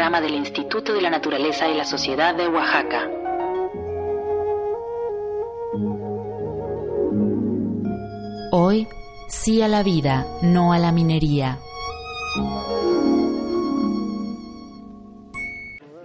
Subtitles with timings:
[0.00, 3.06] Programa del Instituto de la Naturaleza y la Sociedad de Oaxaca.
[8.50, 8.86] Hoy,
[9.28, 11.58] sí a la vida, no a la minería.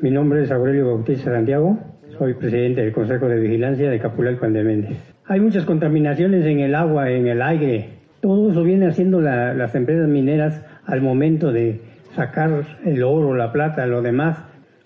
[0.01, 1.79] Mi nombre es Aurelio Bautista Santiago,
[2.17, 4.97] soy presidente del Consejo de Vigilancia de Capulalpan de Méndez.
[5.25, 7.91] Hay muchas contaminaciones en el agua, en el aire.
[8.19, 13.85] Todo eso viene haciendo las empresas mineras al momento de sacar el oro, la plata,
[13.85, 14.37] lo demás.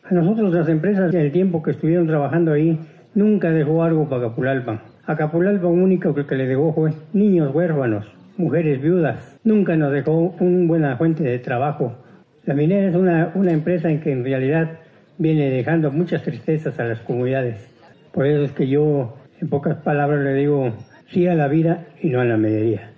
[0.04, 2.80] A nosotros las empresas, en el tiempo que estuvieron trabajando ahí,
[3.14, 4.82] nunca dejó algo para Capulalpan.
[5.06, 8.06] A Capulalpan único que le dejó fue niños huérfanos,
[8.38, 9.40] mujeres viudas.
[9.44, 11.96] Nunca nos dejó una buena fuente de trabajo.
[12.46, 14.80] La minera es una, una empresa en que en realidad
[15.18, 17.70] viene dejando muchas tristezas a las comunidades.
[18.12, 20.74] Por eso es que yo, en pocas palabras, le digo
[21.10, 22.92] sí a la vida y no a la minería.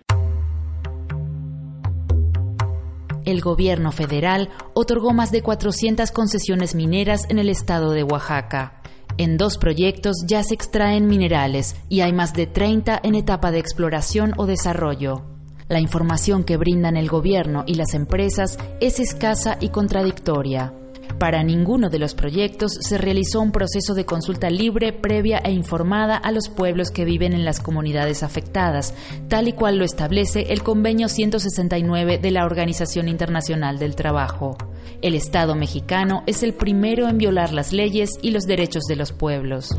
[3.26, 8.82] El gobierno federal otorgó más de 400 concesiones mineras en el estado de Oaxaca.
[9.18, 13.60] En dos proyectos ya se extraen minerales y hay más de 30 en etapa de
[13.60, 15.24] exploración o desarrollo.
[15.68, 20.74] La información que brindan el gobierno y las empresas es escasa y contradictoria.
[21.18, 26.18] Para ninguno de los proyectos se realizó un proceso de consulta libre, previa e informada
[26.18, 28.94] a los pueblos que viven en las comunidades afectadas,
[29.28, 34.58] tal y cual lo establece el Convenio 169 de la Organización Internacional del Trabajo.
[35.02, 39.12] El Estado mexicano es el primero en violar las leyes y los derechos de los
[39.12, 39.76] pueblos.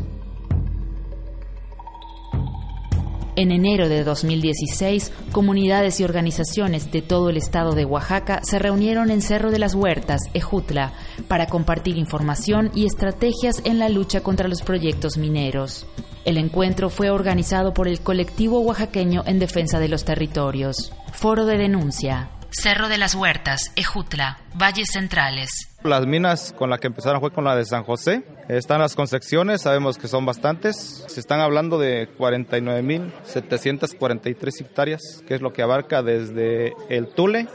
[3.35, 9.09] En enero de 2016, comunidades y organizaciones de todo el estado de Oaxaca se reunieron
[9.09, 10.93] en Cerro de las Huertas, Ejutla,
[11.27, 15.87] para compartir información y estrategias en la lucha contra los proyectos mineros.
[16.25, 20.93] El encuentro fue organizado por el colectivo oaxaqueño en defensa de los territorios.
[21.11, 22.29] Foro de denuncia.
[22.53, 25.49] Cerro de las Huertas, Ejutla, Valles Centrales.
[25.83, 28.23] Las minas con la que empezaron fue con la de San José.
[28.47, 31.03] Están las concepciones, sabemos que son bastantes.
[31.07, 37.47] Se están hablando de 49.743 hectáreas, que es lo que abarca desde el Tule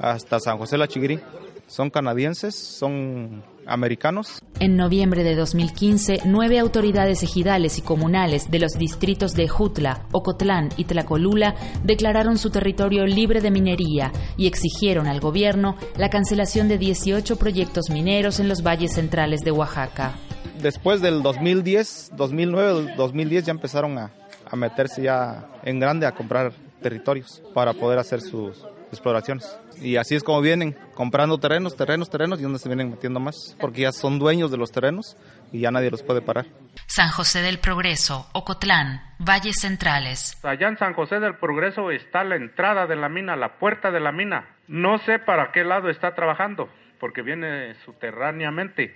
[0.00, 1.20] hasta San José La Chiguirí.
[1.68, 4.40] Son canadienses, son americanos.
[4.60, 10.70] En noviembre de 2015, nueve autoridades ejidales y comunales de los distritos de Jutla, Ocotlán
[10.76, 16.78] y Tlacolula declararon su territorio libre de minería y exigieron al gobierno la cancelación de
[16.78, 20.14] 18 proyectos mineros en los valles centrales de Oaxaca.
[20.62, 24.12] Después del 2010, 2009, 2010 ya empezaron a,
[24.46, 28.64] a meterse ya en grande a comprar territorios para poder hacer sus,
[28.94, 29.58] exploraciones.
[29.80, 33.56] Y así es como vienen, comprando terrenos, terrenos, terrenos, y donde se vienen metiendo más,
[33.60, 35.16] porque ya son dueños de los terrenos
[35.52, 36.46] y ya nadie los puede parar.
[36.86, 40.38] San José del Progreso, Ocotlán, Valles Centrales.
[40.44, 44.00] Allá en San José del Progreso está la entrada de la mina, la puerta de
[44.00, 44.48] la mina.
[44.68, 46.68] No sé para qué lado está trabajando,
[47.00, 48.94] porque viene subterráneamente.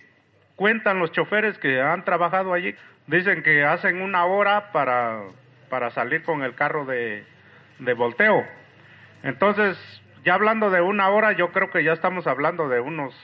[0.57, 2.75] Cuentan los choferes que han trabajado allí,
[3.07, 5.23] dicen que hacen una hora para,
[5.71, 7.25] para salir con el carro de,
[7.79, 8.45] de volteo
[9.23, 9.77] entonces,
[10.29, 13.15] ya hablando de una hora, yo creo que ya estamos hablando de unos,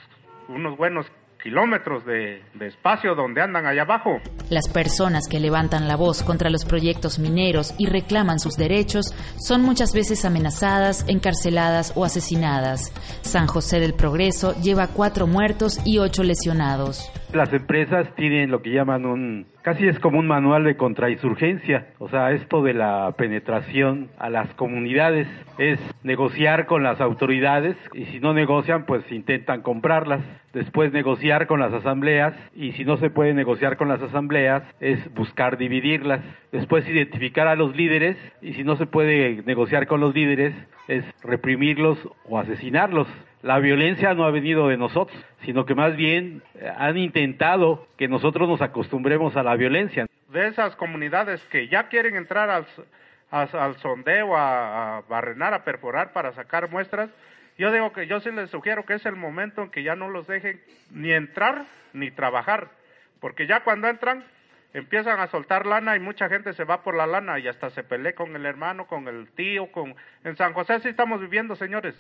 [0.49, 1.05] unos buenos
[1.43, 4.23] kilómetros de, de, espacio donde andan allá abajo.
[4.49, 9.61] Las personas que levantan la voz contra los proyectos mineros y reclaman sus derechos son
[9.61, 12.91] muchas veces amenazadas, encarceladas o asesinadas.
[13.21, 17.13] San José del Progreso lleva cuatro muertos y ocho lesionados.
[17.35, 22.09] Las empresas tienen lo que llaman un, casi es como un manual de contrainsurgencia, o
[22.09, 25.27] sea, esto de la penetración a las comunidades
[25.59, 30.21] es negociar con las autoridades y si no negocian, pues intentan comprarlas,
[30.53, 35.13] después negociar con las asambleas y si no se puede negociar con las asambleas es
[35.13, 36.21] buscar dividirlas,
[36.53, 40.55] después identificar a los líderes y si no se puede negociar con los líderes
[40.87, 41.99] es reprimirlos
[42.29, 43.09] o asesinarlos
[43.45, 48.09] la violencia no ha venido de nosotros, sino que más bien eh, han intentado que
[48.09, 50.07] nosotros nos acostumbremos a la violencia.
[50.31, 52.67] De esas comunidades que ya quieren entrar al,
[53.31, 57.11] al sondeo, a, barrenar, a perforar para sacar muestras,
[57.59, 60.09] yo digo que yo sí les sugiero que es el momento en que ya no
[60.09, 60.59] los dejen
[60.91, 62.71] ni entrar ni trabajar,
[63.21, 64.25] porque ya cuando entran
[64.73, 67.85] empiezan a soltar lana y mucha gente se va por la lana y hasta se
[67.85, 69.95] pelea con el hermano, con el tío, con
[70.25, 71.95] en San José sí estamos viviendo, señores.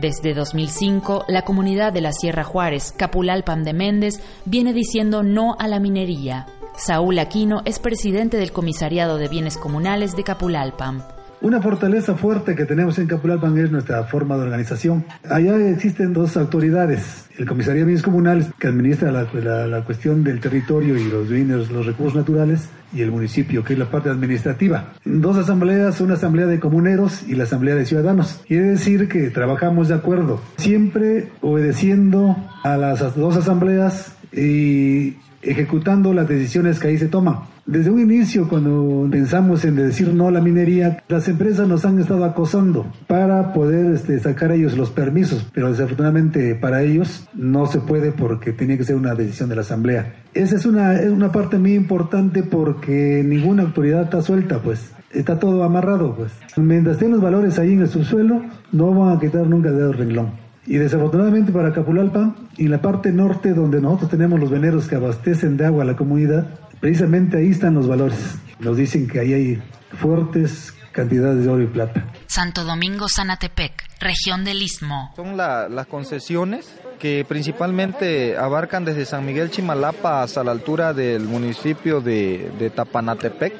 [0.00, 5.68] Desde 2005, la comunidad de la Sierra Juárez, Capulalpan de Méndez, viene diciendo no a
[5.68, 6.46] la minería.
[6.76, 11.04] Saúl Aquino es presidente del Comisariado de Bienes Comunales de Capulalpan.
[11.42, 15.04] Una fortaleza fuerte que tenemos en Capulalpan es nuestra forma de organización.
[15.28, 20.96] Allá existen dos autoridades, el Comisaría de Bienes Comunales, que administra la, cuestión del territorio
[20.96, 24.92] y los bienes, los recursos naturales, y el municipio, que es la parte administrativa.
[25.04, 28.40] Dos asambleas, una asamblea de comuneros y la asamblea de ciudadanos.
[28.46, 36.28] Quiere decir que trabajamos de acuerdo, siempre obedeciendo a las dos asambleas y ejecutando las
[36.28, 37.40] decisiones que ahí se toman.
[37.66, 42.00] Desde un inicio, cuando pensamos en decir no a la minería, las empresas nos han
[42.00, 47.80] estado acosando para poder este, sacar ellos los permisos, pero desafortunadamente para ellos no se
[47.80, 50.14] puede porque tiene que ser una decisión de la Asamblea.
[50.34, 55.38] Esa es una, es una parte muy importante porque ninguna autoridad está suelta, pues está
[55.38, 56.32] todo amarrado, pues.
[56.56, 58.42] Mientras estén los valores ahí en el subsuelo,
[58.72, 60.41] no van a quitar nunca el dedo renglón.
[60.66, 65.56] Y desafortunadamente para Capulalpa, en la parte norte donde nosotros tenemos los veneros que abastecen
[65.56, 66.46] de agua a la comunidad,
[66.80, 68.36] precisamente ahí están los valores.
[68.60, 69.62] Nos dicen que ahí hay
[69.98, 72.04] fuertes cantidades de oro y plata.
[72.26, 75.12] Santo Domingo Sanatepec, región del Istmo.
[75.16, 82.00] Son las concesiones que principalmente abarcan desde San Miguel Chimalapa hasta la altura del municipio
[82.00, 83.52] de, de Tapanatepec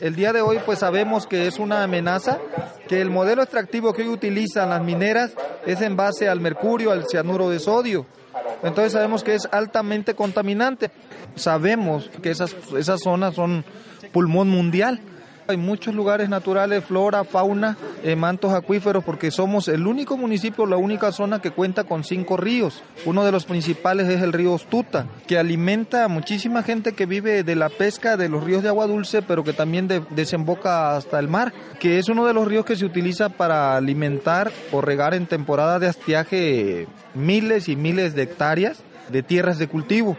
[0.00, 2.38] el día de hoy pues sabemos que es una amenaza,
[2.88, 5.32] que el modelo extractivo que hoy utilizan las mineras
[5.66, 8.06] es en base al mercurio, al cianuro de sodio.
[8.62, 10.90] Entonces sabemos que es altamente contaminante.
[11.34, 13.64] Sabemos que esas, esas zonas son
[14.12, 15.00] pulmón mundial.
[15.50, 20.76] Hay muchos lugares naturales, flora, fauna, eh, mantos acuíferos, porque somos el único municipio, la
[20.76, 22.82] única zona que cuenta con cinco ríos.
[23.04, 27.42] Uno de los principales es el río Ostuta, que alimenta a muchísima gente que vive
[27.42, 31.28] de la pesca de los ríos de agua dulce, pero que también desemboca hasta el
[31.28, 35.26] mar, que es uno de los ríos que se utiliza para alimentar o regar en
[35.26, 40.16] temporada de astiaje miles y miles de hectáreas de tierras de cultivo.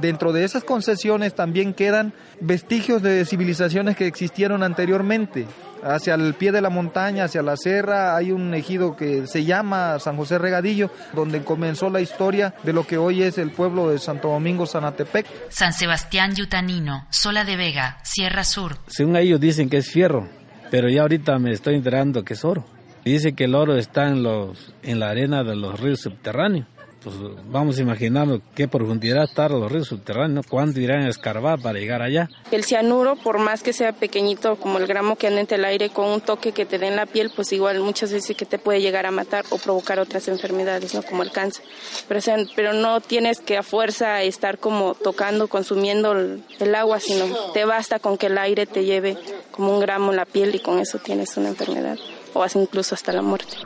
[0.00, 5.46] Dentro de esas concesiones también quedan vestigios de civilizaciones que existieron anteriormente.
[5.82, 9.98] Hacia el pie de la montaña, hacia la serra, hay un ejido que se llama
[9.98, 13.98] San José Regadillo, donde comenzó la historia de lo que hoy es el pueblo de
[13.98, 15.26] Santo Domingo Sanatepec.
[15.50, 18.78] San Sebastián Yutanino, Sola de Vega, Sierra Sur.
[18.86, 20.26] Según ellos dicen que es fierro,
[20.70, 22.64] pero ya ahorita me estoy enterando que es oro.
[23.04, 26.66] Dice que el oro está en, los, en la arena de los ríos subterráneos
[27.04, 27.16] pues
[27.50, 32.00] vamos a imaginar qué profundidad están los ríos subterráneos, cuánto irán a escarbar para llegar
[32.00, 32.30] allá.
[32.50, 35.90] El cianuro, por más que sea pequeñito como el gramo que anda entre el aire,
[35.90, 38.58] con un toque que te dé en la piel, pues igual muchas veces que te
[38.58, 41.02] puede llegar a matar o provocar otras enfermedades, ¿no?
[41.02, 41.62] Como el cáncer.
[42.08, 42.20] Pero,
[42.56, 47.98] pero no tienes que a fuerza estar como tocando, consumiendo el agua, sino te basta
[47.98, 49.18] con que el aire te lleve
[49.50, 51.98] como un gramo en la piel y con eso tienes una enfermedad
[52.34, 53.56] o incluso hasta la muerte.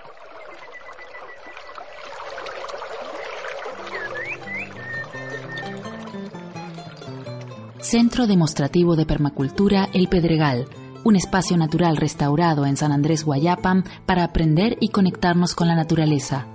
[7.91, 10.67] Centro Demostrativo de Permacultura El Pedregal,
[11.05, 16.47] un espacio natural restaurado en San Andrés Guayapam para aprender y conectarnos con la naturaleza.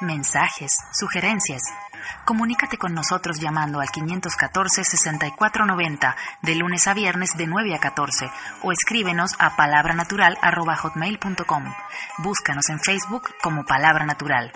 [0.00, 1.62] mensajes, sugerencias.
[2.24, 8.30] Comunícate con nosotros llamando al 514-6490 de lunes a viernes de 9 a 14
[8.62, 11.64] o escríbenos a palabranatural.hotmail.com.
[12.18, 14.52] Búscanos en Facebook como Palabra Natural.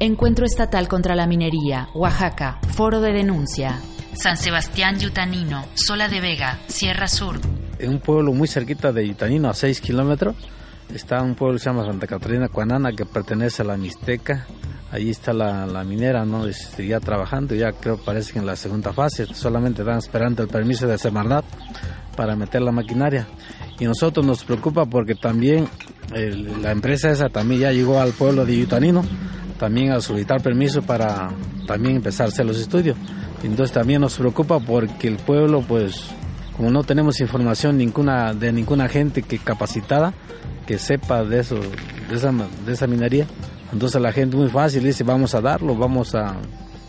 [0.00, 3.80] Encuentro Estatal contra la Minería, Oaxaca, Foro de Denuncia.
[4.14, 7.40] San Sebastián Yutanino, Sola de Vega, Sierra Sur,
[7.84, 10.34] en un pueblo muy cerquita de Itanino, a 6 kilómetros,
[10.92, 14.46] está un pueblo que se llama Santa Catarina Cuanana, que pertenece a la Mixteca.
[14.90, 16.46] Allí está la, minera, ¿no?
[16.78, 20.86] ya trabajando, ya creo parece que en la segunda fase, solamente están esperando el permiso
[20.86, 21.44] de Semarnat
[22.16, 23.26] para meter la maquinaria.
[23.80, 25.68] Y nosotros nos preocupa porque también
[26.12, 29.02] la empresa esa también ya llegó al pueblo de Yutanino,
[29.58, 31.30] también a solicitar permiso para
[31.66, 32.96] también empezar a hacer los estudios.
[33.42, 36.04] Entonces también nos preocupa porque el pueblo pues
[36.56, 40.12] como no tenemos información ninguna de ninguna gente que capacitada
[40.66, 43.26] que sepa de eso, de esa, de esa minería,
[43.72, 46.36] entonces la gente muy fácil dice vamos a darlo, vamos a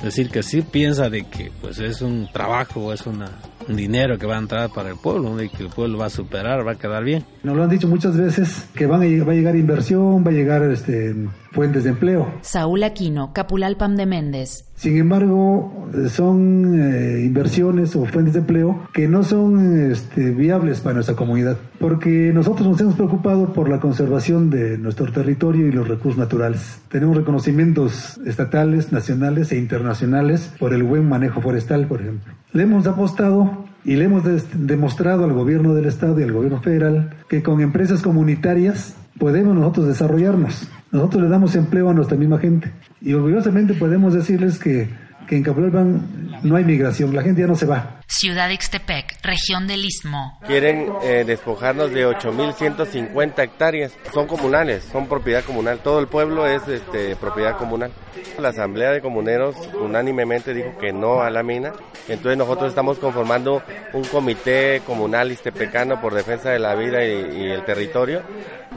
[0.03, 3.31] decir que sí, piensa de que pues es un trabajo, es una
[3.67, 6.65] dinero que va a entrar para el pueblo y que el pueblo va a superar,
[6.65, 7.25] va a quedar bien.
[7.43, 10.63] Nos lo han dicho muchas veces que van va a llegar inversión, va a llegar
[10.63, 11.15] este,
[11.55, 12.27] fuentes de empleo.
[12.41, 14.65] Saúl Aquino, Capulalpam de Méndez.
[14.75, 20.95] Sin embargo, son eh, inversiones o fuentes de empleo que no son este, viables para
[20.95, 25.87] nuestra comunidad, porque nosotros nos hemos preocupado por la conservación de nuestro territorio y los
[25.87, 26.81] recursos naturales.
[26.89, 32.33] Tenemos reconocimientos estatales, nacionales e internacionales por el buen manejo forestal, por ejemplo.
[32.51, 34.23] Le hemos apostado y le hemos
[34.55, 39.87] demostrado al gobierno del estado y al gobierno federal que con empresas comunitarias podemos nosotros
[39.87, 40.67] desarrollarnos.
[40.95, 42.71] Nosotros le damos empleo a nuestra misma gente.
[43.01, 44.87] Y orgullosamente podemos decirles que,
[45.27, 48.01] que en Capulpan no hay migración, la gente ya no se va.
[48.07, 50.39] Ciudad Ixtepec, región del Istmo.
[50.45, 53.93] Quieren eh, despojarnos de 8.150 hectáreas.
[54.13, 55.79] Son comunales, son propiedad comunal.
[55.79, 57.91] Todo el pueblo es este, propiedad comunal.
[58.39, 61.73] La Asamblea de Comuneros unánimemente dijo que no a la mina.
[62.07, 63.63] Entonces nosotros estamos conformando
[63.93, 68.21] un comité comunal istepecano por defensa de la vida y, el territorio.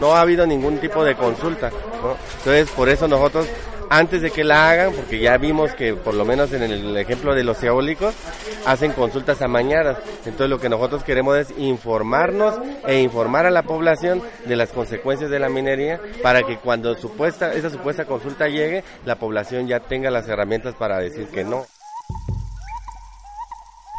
[0.00, 1.70] No ha habido ningún tipo de consulta.
[2.38, 3.46] Entonces por eso nosotros
[3.90, 7.34] antes de que la hagan, porque ya vimos que por lo menos en el ejemplo
[7.34, 8.14] de los eólicos
[8.66, 9.98] hacen consultas amañadas.
[10.24, 12.54] Entonces lo que nosotros queremos es informarnos
[12.86, 17.52] e informar a la población de las consecuencias de la minería para que cuando supuesta
[17.54, 21.66] esa supuesta consulta llegue, la población ya tenga las herramientas para decir que no.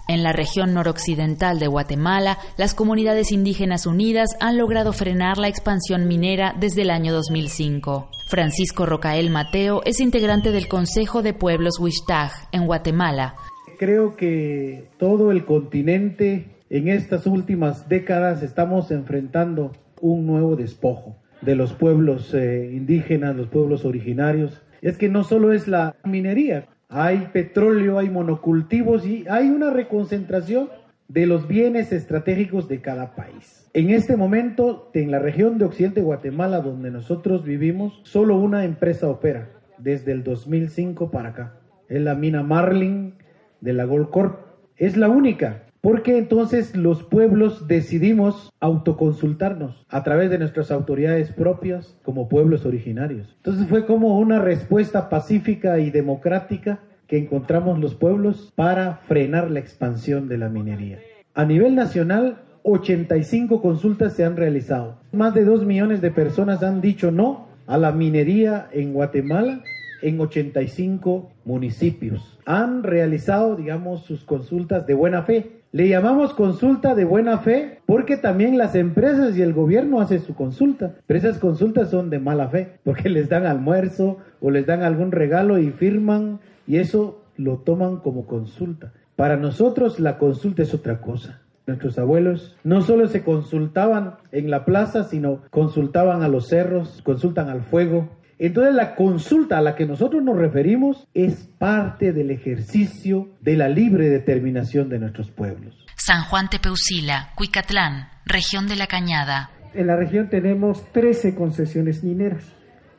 [0.07, 6.07] En la región noroccidental de Guatemala, las comunidades indígenas unidas han logrado frenar la expansión
[6.07, 8.09] minera desde el año 2005.
[8.29, 13.33] Francisco Rocael Mateo es integrante del Consejo de Pueblos Wishtag en Guatemala.
[13.79, 21.55] Creo que todo el continente en estas últimas décadas estamos enfrentando un nuevo despojo de
[21.55, 24.61] los pueblos eh, indígenas, los pueblos originarios.
[24.83, 30.69] Es que no solo es la minería, hay petróleo, hay monocultivos y hay una reconcentración
[31.09, 33.69] de los bienes estratégicos de cada país.
[33.73, 39.09] En este momento, en la región de Occidente Guatemala, donde nosotros vivimos, solo una empresa
[39.09, 41.55] opera desde el 2005 para acá.
[41.89, 43.15] Es la mina Marlin
[43.59, 44.39] de la Gold Corp.
[44.77, 51.97] Es la única porque entonces los pueblos decidimos autoconsultarnos a través de nuestras autoridades propias
[52.03, 53.33] como pueblos originarios.
[53.37, 59.59] Entonces fue como una respuesta pacífica y democrática que encontramos los pueblos para frenar la
[59.59, 60.99] expansión de la minería.
[61.33, 64.99] A nivel nacional, 85 consultas se han realizado.
[65.11, 69.63] Más de 2 millones de personas han dicho no a la minería en Guatemala
[70.03, 72.37] en 85 municipios.
[72.45, 78.17] Han realizado, digamos, sus consultas de buena fe le llamamos consulta de buena fe porque
[78.17, 80.95] también las empresas y el gobierno hacen su consulta.
[81.05, 85.11] Pero esas consultas son de mala fe porque les dan almuerzo o les dan algún
[85.11, 86.39] regalo y firman
[86.69, 88.93] y eso lo toman como consulta.
[89.15, 91.41] Para nosotros la consulta es otra cosa.
[91.65, 97.49] Nuestros abuelos no solo se consultaban en la plaza, sino consultaban a los cerros, consultan
[97.49, 103.29] al fuego, entonces la consulta a la que nosotros nos referimos es parte del ejercicio
[103.41, 105.85] de la libre determinación de nuestros pueblos.
[105.97, 109.49] San Juan Tepeucila, Cuicatlán, región de la Cañada.
[109.73, 112.45] En la región tenemos 13 concesiones mineras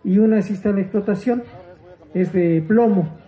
[0.05, 1.45] y una existe en explotación,
[2.15, 3.20] es de plomo.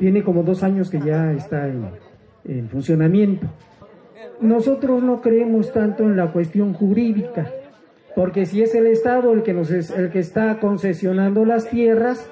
[0.00, 1.84] Tiene como dos años que ya está en,
[2.44, 3.46] en funcionamiento.
[4.40, 7.50] Nosotros no creemos tanto en la cuestión jurídica,
[8.16, 12.28] porque si es el Estado el que, nos el que está concesionando las tierras,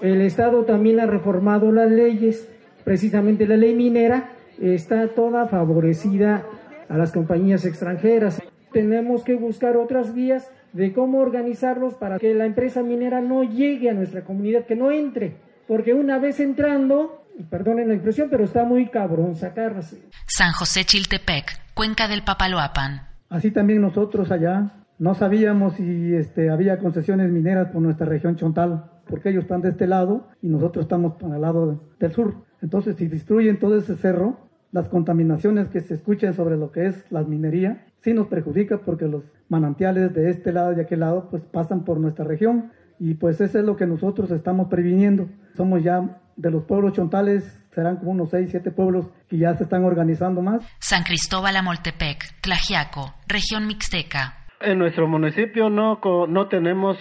[0.00, 2.48] el Estado también ha reformado las leyes,
[2.84, 4.30] precisamente la ley minera
[4.60, 6.44] está toda favorecida
[6.88, 8.40] a las compañías extranjeras.
[8.72, 13.90] Tenemos que buscar otras vías de cómo organizarlos para que la empresa minera no llegue
[13.90, 15.34] a nuestra comunidad, que no entre,
[15.72, 20.02] porque una vez entrando, perdonen la expresión, pero está muy cabrón sacarse.
[20.26, 23.08] San José Chiltepec, cuenca del Papaloapan.
[23.30, 28.84] Así también nosotros allá no sabíamos si este, había concesiones mineras por nuestra región Chontal,
[29.08, 32.44] porque ellos están de este lado y nosotros estamos al lado del sur.
[32.60, 37.10] Entonces, si destruyen todo ese cerro, las contaminaciones que se escuchan sobre lo que es
[37.10, 41.28] la minería, sí nos perjudica porque los manantiales de este lado y de aquel lado
[41.30, 45.28] pues pasan por nuestra región y pues eso es lo que nosotros estamos previniendo.
[45.56, 46.02] Somos ya
[46.36, 47.44] de los pueblos chontales,
[47.74, 50.62] serán como unos 6, 7 pueblos que ya se están organizando más.
[50.78, 54.38] San Cristóbal Amoltepec, Tlajiaco, región mixteca.
[54.60, 56.96] En nuestro municipio no, no tenemos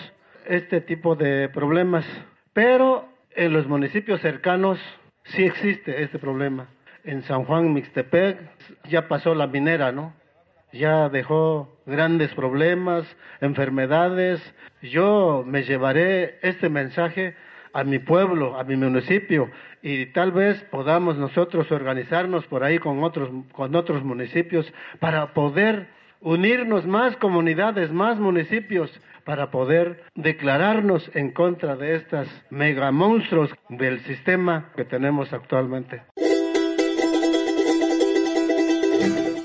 [0.47, 2.05] este tipo de problemas,
[2.53, 4.79] pero en los municipios cercanos
[5.25, 6.67] sí existe este problema.
[7.03, 8.37] En San Juan Mixtepec
[8.89, 10.13] ya pasó la minera, ¿no?
[10.73, 13.05] Ya dejó grandes problemas,
[13.41, 14.41] enfermedades.
[14.81, 17.35] Yo me llevaré este mensaje
[17.73, 19.49] a mi pueblo, a mi municipio
[19.81, 25.87] y tal vez podamos nosotros organizarnos por ahí con otros con otros municipios para poder
[26.21, 28.91] unirnos más comunidades, más municipios
[29.23, 36.01] para poder declararnos en contra de estas mega monstruos del sistema que tenemos actualmente.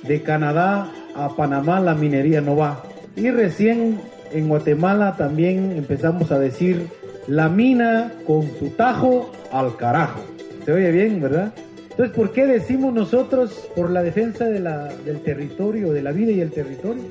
[0.02, 2.82] De Canadá a Panamá la minería no va.
[3.16, 4.00] Y recién
[4.32, 6.88] en Guatemala también empezamos a decir
[7.26, 10.20] la mina con su tajo al carajo.
[10.64, 11.52] Se oye bien, ¿verdad?
[11.90, 16.50] Entonces, ¿por qué decimos nosotros por la defensa del territorio, de la vida y el
[16.50, 17.04] territorio?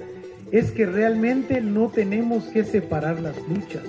[0.51, 3.83] Es que realmente no tenemos que separar las luchas.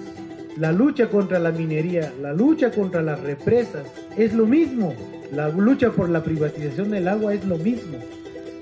[0.57, 3.85] La lucha contra la minería, la lucha contra las represas,
[4.17, 4.95] es lo mismo.
[5.33, 7.99] La lucha por la privatización del agua es lo mismo.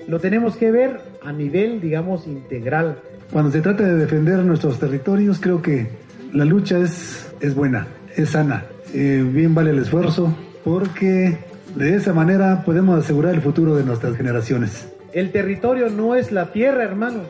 [0.07, 2.99] Lo tenemos que ver a nivel, digamos, integral.
[3.31, 5.87] Cuando se trata de defender nuestros territorios, creo que
[6.33, 8.65] la lucha es, es buena, es sana.
[8.93, 11.37] Eh, bien vale el esfuerzo, porque
[11.75, 14.87] de esa manera podemos asegurar el futuro de nuestras generaciones.
[15.13, 17.21] El territorio no es la tierra, hermano.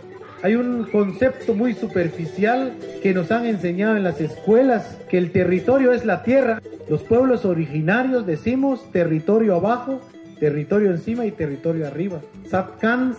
[0.44, 5.92] Hay un concepto muy superficial que nos han enseñado en las escuelas, que el territorio
[5.92, 6.62] es la tierra.
[6.90, 10.02] Los pueblos originarios decimos territorio abajo,
[10.40, 12.22] territorio encima y territorio arriba.
[12.48, 13.16] Satkan,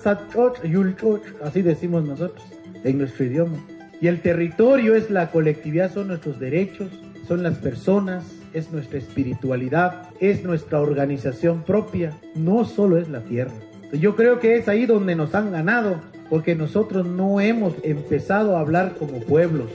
[0.62, 2.44] Yulchot, así decimos nosotros
[2.84, 3.56] en nuestro idioma.
[4.00, 6.90] Y el territorio es la colectividad, son nuestros derechos,
[7.26, 13.52] son las personas, es nuestra espiritualidad, es nuestra organización propia, no solo es la tierra.
[13.92, 18.60] Yo creo que es ahí donde nos han ganado, porque nosotros no hemos empezado a
[18.60, 19.70] hablar como pueblos.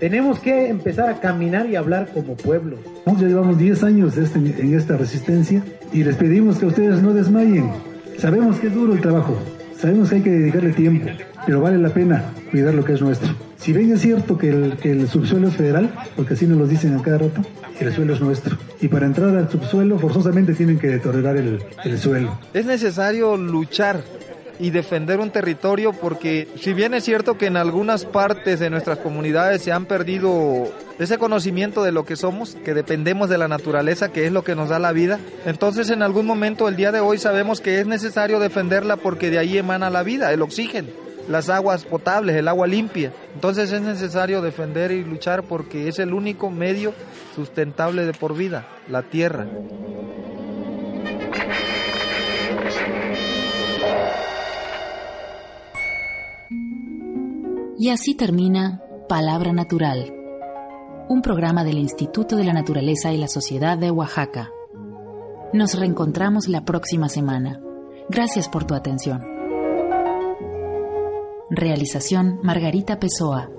[0.00, 2.80] Tenemos que empezar a caminar y hablar como pueblos.
[3.06, 5.62] Ya llevamos 10 años este, en esta resistencia
[5.92, 7.70] y les pedimos que ustedes no desmayen.
[8.18, 9.36] Sabemos que es duro el trabajo,
[9.76, 11.08] sabemos que hay que dedicarle tiempo,
[11.46, 13.32] pero vale la pena cuidar lo que es nuestro.
[13.62, 16.66] Si bien es cierto que el, que el subsuelo es federal, porque así nos lo
[16.66, 17.42] dicen a cada rato,
[17.78, 18.58] el suelo es nuestro.
[18.80, 22.40] Y para entrar al subsuelo forzosamente tienen que tolerar el, el suelo.
[22.52, 24.02] Es necesario luchar
[24.58, 28.98] y defender un territorio porque si bien es cierto que en algunas partes de nuestras
[28.98, 34.10] comunidades se han perdido ese conocimiento de lo que somos, que dependemos de la naturaleza,
[34.10, 36.98] que es lo que nos da la vida, entonces en algún momento el día de
[36.98, 40.88] hoy sabemos que es necesario defenderla porque de ahí emana la vida, el oxígeno
[41.28, 43.12] las aguas potables, el agua limpia.
[43.34, 46.94] Entonces es necesario defender y luchar porque es el único medio
[47.34, 49.46] sustentable de por vida, la tierra.
[57.78, 60.14] Y así termina Palabra Natural,
[61.08, 64.50] un programa del Instituto de la Naturaleza y la Sociedad de Oaxaca.
[65.52, 67.60] Nos reencontramos la próxima semana.
[68.08, 69.31] Gracias por tu atención.
[71.54, 73.50] Realización Margarita Pessoa.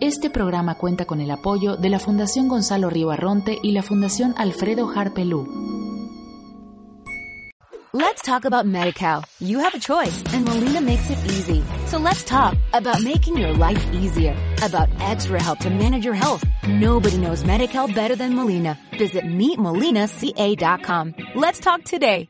[0.00, 4.34] Este programa cuenta con el apoyo de la Fundación Gonzalo Río Arronte y la Fundación
[4.36, 5.46] Alfredo Harpelú.
[7.92, 9.24] Let's talk about MediCal.
[9.38, 11.62] You have a choice and Molina makes it easy.
[11.86, 16.42] So let's talk about making your life easier, about extra help to manage your health.
[16.66, 18.76] Nobody knows MediCal better than Molina.
[18.98, 21.14] Visit meetmolinaca.com.
[21.36, 22.28] Let's talk today.